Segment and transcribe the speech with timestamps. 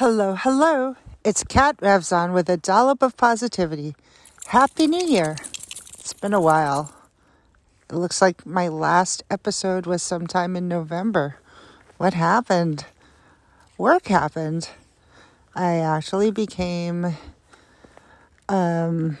[0.00, 0.96] Hello, hello.
[1.24, 3.94] It's Kat Revzon with a dollop of positivity.
[4.46, 5.36] Happy New Year.
[5.98, 6.94] It's been a while.
[7.90, 11.36] It looks like my last episode was sometime in November.
[11.98, 12.86] What happened?
[13.76, 14.70] Work happened.
[15.54, 17.18] I actually became
[18.48, 19.18] um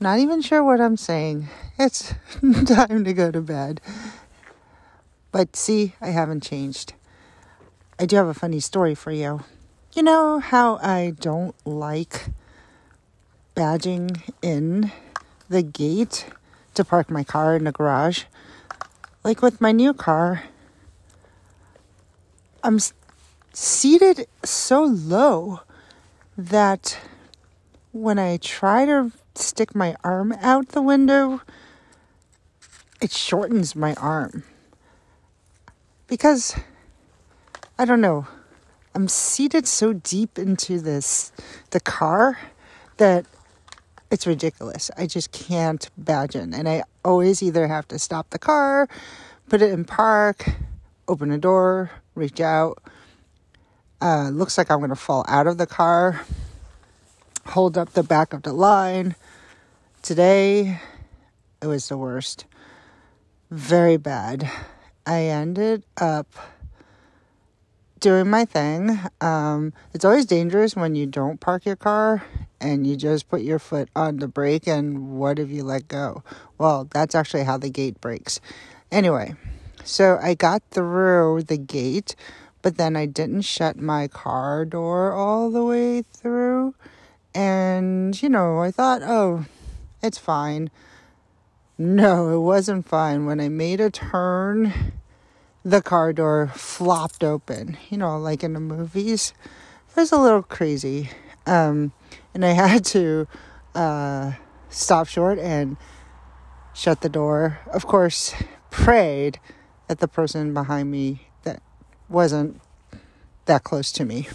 [0.00, 1.46] not even sure what I'm saying.
[1.78, 2.14] It's
[2.64, 3.82] time to go to bed.
[5.32, 6.94] But see, I haven't changed.
[7.98, 9.44] I do have a funny story for you.
[9.92, 12.30] You know how I don't like
[13.54, 14.90] badging in
[15.48, 16.26] the gate
[16.74, 18.24] to park my car in the garage?
[19.22, 20.44] Like with my new car,
[22.64, 22.78] I'm
[23.52, 25.60] seated so low
[26.36, 26.98] that
[27.92, 31.42] when I try to stick my arm out the window,
[33.00, 34.44] it shortens my arm
[36.10, 36.56] because
[37.78, 38.26] I don't know.
[38.94, 41.32] I'm seated so deep into this
[41.70, 42.38] the car
[42.98, 43.24] that
[44.10, 44.90] it's ridiculous.
[44.98, 45.88] I just can't
[46.34, 46.52] in.
[46.52, 48.88] And I always either have to stop the car,
[49.48, 50.50] put it in park,
[51.06, 52.82] open a door, reach out.
[54.02, 56.22] Uh, looks like I'm going to fall out of the car,
[57.46, 59.14] hold up the back of the line.
[60.02, 60.80] Today,
[61.62, 62.46] it was the worst.
[63.50, 64.50] Very bad.
[65.10, 66.28] I ended up
[67.98, 68.96] doing my thing.
[69.20, 72.22] Um, it's always dangerous when you don't park your car
[72.60, 76.22] and you just put your foot on the brake and what if you let go?
[76.58, 78.40] Well, that's actually how the gate breaks.
[78.92, 79.34] Anyway,
[79.82, 82.14] so I got through the gate,
[82.62, 86.76] but then I didn't shut my car door all the way through.
[87.34, 89.46] And, you know, I thought, oh,
[90.04, 90.70] it's fine.
[91.76, 93.26] No, it wasn't fine.
[93.26, 94.92] When I made a turn,
[95.64, 99.34] the car door flopped open, you know, like in the movies.
[99.90, 101.10] It was a little crazy.
[101.46, 101.92] Um,
[102.34, 103.26] and I had to
[103.74, 104.32] uh,
[104.68, 105.76] stop short and
[106.74, 107.58] shut the door.
[107.66, 108.34] Of course,
[108.70, 109.38] prayed
[109.88, 111.62] that the person behind me that
[112.08, 112.60] wasn't
[113.46, 114.28] that close to me.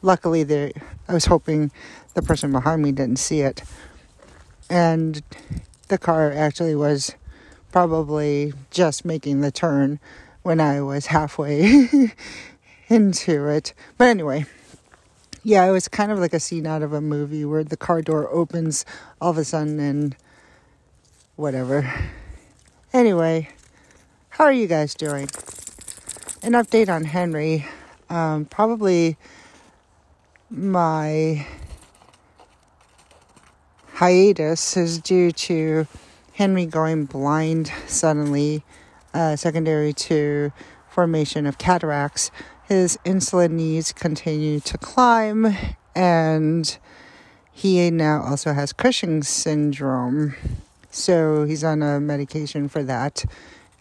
[0.00, 0.70] Luckily, there
[1.08, 1.70] I was hoping
[2.14, 3.62] the person behind me didn't see it,
[4.70, 5.22] and
[5.88, 7.16] the car actually was
[7.72, 9.98] probably just making the turn
[10.42, 12.12] when I was halfway
[12.88, 13.74] into it.
[13.96, 14.46] But anyway,
[15.42, 18.02] yeah, it was kind of like a scene out of a movie where the car
[18.02, 18.84] door opens
[19.20, 20.16] all of a sudden and
[21.36, 21.92] whatever.
[22.92, 23.48] Anyway,
[24.30, 25.28] how are you guys doing?
[26.42, 27.66] An update on Henry.
[28.08, 29.16] Um, probably
[30.50, 31.46] my
[33.94, 35.86] hiatus is due to
[36.32, 38.62] Henry going blind suddenly,
[39.14, 40.52] uh, secondary to
[40.88, 42.30] formation of cataracts.
[42.64, 45.56] His insulin needs continue to climb,
[45.94, 46.78] and
[47.52, 50.34] he now also has Cushing's syndrome.
[50.90, 53.24] So he's on a medication for that,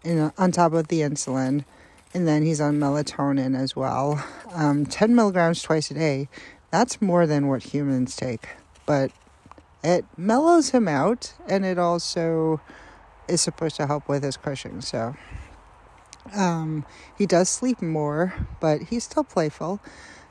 [0.04, 1.66] in, on top of the insulin,
[2.14, 4.24] and then he's on melatonin as well.
[4.54, 6.30] Um, 10 milligrams twice a day.
[6.72, 8.48] That's more than what humans take,
[8.86, 9.12] but
[9.84, 12.60] it mellows him out and it also
[13.28, 14.82] is supposed to help with his Cushing.
[14.82, 15.16] So
[16.34, 16.86] um,
[17.18, 19.80] he does sleep more, but he's still playful.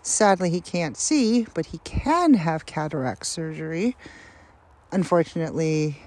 [0.02, 3.96] Sadly, he can't see, but he can have cataract surgery.
[4.92, 5.98] Unfortunately,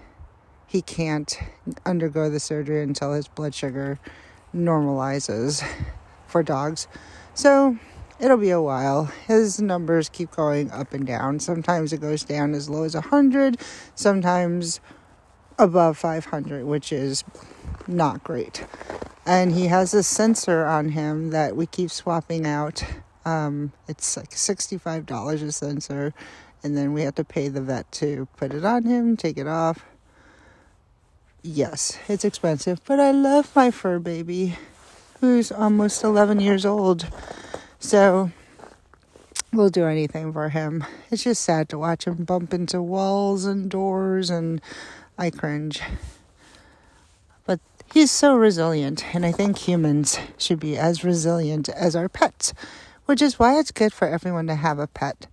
[0.66, 1.38] he can't
[1.86, 4.00] undergo the surgery until his blood sugar
[4.56, 5.68] normalizes
[6.28, 6.88] for dogs.
[7.34, 7.78] So
[8.20, 9.06] it'll be a while.
[9.28, 11.40] His numbers keep going up and down.
[11.40, 13.60] Sometimes it goes down as low as 100,
[13.96, 14.80] sometimes
[15.60, 17.24] above 500, which is
[17.88, 18.66] not great.
[19.26, 22.84] And he has a sensor on him that we keep swapping out.
[23.26, 26.14] Um, it's like $65 a sensor,
[26.64, 29.48] and then we have to pay the vet to put it on him, take it
[29.48, 29.86] off.
[31.44, 34.58] Yes, it's expensive, but I love my fur baby,
[35.20, 37.08] who's almost 11 years old.
[37.80, 38.32] So
[39.54, 40.84] we'll do anything for him.
[41.12, 44.62] It's just sad to watch him bump into walls and doors, and
[45.20, 45.80] I cringe.
[47.46, 47.60] But
[47.94, 52.54] he's so resilient, and I think humans should be as resilient as our pets,
[53.06, 55.28] which is why it's good for everyone to have a pet.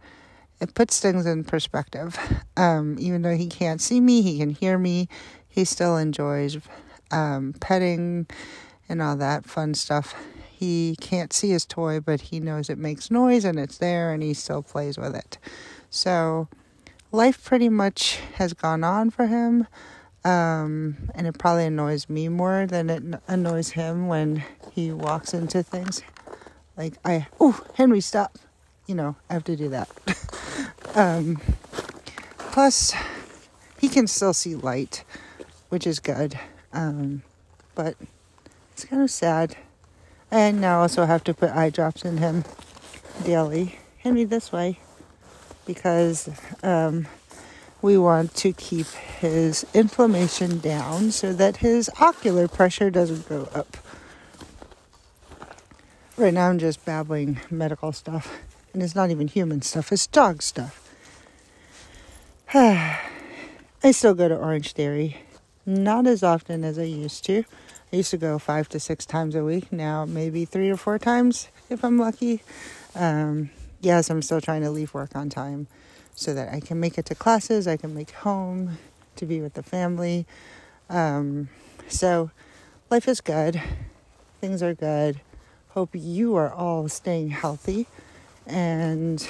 [0.60, 2.18] It puts things in perspective.
[2.58, 5.08] Um, even though he can't see me, he can hear me.
[5.46, 6.58] He still enjoys
[7.10, 8.26] um, petting
[8.88, 10.14] and all that fun stuff
[10.58, 14.22] he can't see his toy, but he knows it makes noise and it's there and
[14.22, 15.36] he still plays with it.
[15.90, 16.48] So
[17.12, 19.66] life pretty much has gone on for him.
[20.24, 24.42] Um, and it probably annoys me more than it annoys him when
[24.72, 26.02] he walks into things.
[26.76, 28.38] Like I, oh, Henry, stop.
[28.86, 29.88] You know, I have to do that.
[30.94, 31.40] um,
[32.38, 32.92] plus,
[33.80, 35.04] he can still see light,
[35.68, 36.38] which is good.
[36.72, 37.22] Um,
[37.74, 37.96] but
[38.72, 39.56] it's kind of sad.
[40.30, 42.44] And now I also have to put eye drops in him
[43.24, 43.78] daily.
[43.98, 44.80] Henry, this way.
[45.66, 46.30] Because
[46.62, 47.06] um,
[47.82, 53.76] we want to keep his inflammation down so that his ocular pressure doesn't go up.
[56.16, 58.38] Right now, I'm just babbling medical stuff,
[58.72, 60.82] and it's not even human stuff, it's dog stuff.
[62.54, 65.18] I still go to Orange Theory,
[65.66, 67.44] not as often as I used to.
[67.92, 69.70] I used to go five to six times a week.
[69.70, 72.42] Now, maybe three or four times if I'm lucky.
[72.94, 73.50] Um,
[73.86, 75.68] yes, I'm still trying to leave work on time
[76.14, 78.78] so that I can make it to classes, I can make home
[79.14, 80.26] to be with the family.
[80.90, 81.48] Um,
[81.88, 82.30] so,
[82.90, 83.62] life is good,
[84.40, 85.20] things are good.
[85.68, 87.86] Hope you are all staying healthy
[88.46, 89.28] and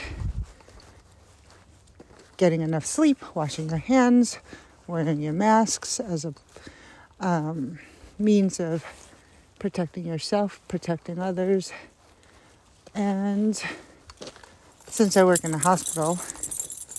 [2.37, 4.39] getting enough sleep, washing your hands,
[4.87, 6.33] wearing your masks as a
[7.21, 7.79] um,
[8.19, 8.85] means of
[9.59, 11.73] protecting yourself, protecting others.
[12.95, 13.63] And
[14.97, 16.19] since I work in a hospital,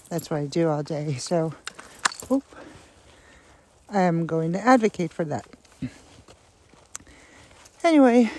[0.07, 1.15] that's what I do all day.
[1.15, 1.55] So,
[3.89, 5.47] I am going to advocate for that.
[7.83, 8.29] Anyway,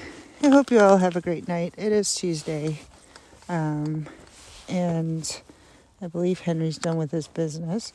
[0.45, 1.75] I hope you all have a great night.
[1.77, 2.79] It is Tuesday.
[3.49, 4.07] Um,
[4.69, 5.43] and
[6.01, 7.93] I believe Henry's done with his business.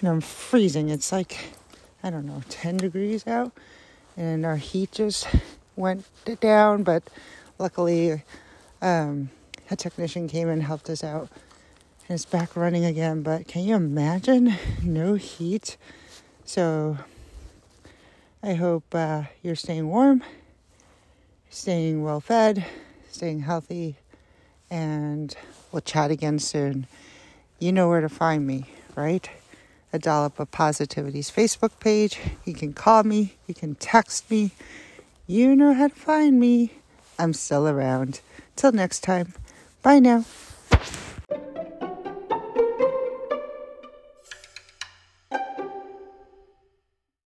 [0.00, 0.88] And I'm freezing.
[0.88, 1.54] It's like,
[2.02, 3.52] I don't know, 10 degrees out.
[4.16, 5.28] And our heat just
[5.76, 6.04] went
[6.40, 6.82] down.
[6.82, 7.04] But
[7.56, 8.24] luckily,
[8.80, 9.30] um,
[9.70, 11.28] a technician came and helped us out.
[12.08, 13.22] And it's back running again.
[13.22, 14.54] But can you imagine?
[14.82, 15.76] No heat.
[16.44, 16.98] So
[18.42, 20.22] I hope uh, you're staying warm
[21.52, 22.64] staying well fed,
[23.10, 23.96] staying healthy,
[24.70, 25.36] and
[25.70, 26.86] we'll chat again soon.
[27.58, 28.64] You know where to find me,
[28.96, 29.28] right?
[29.92, 32.18] A Dollop of Positivity's Facebook page.
[32.46, 34.52] You can call me, you can text me.
[35.26, 36.72] You know how to find me.
[37.18, 38.22] I'm still around.
[38.56, 39.34] Till next time,
[39.82, 40.24] bye now.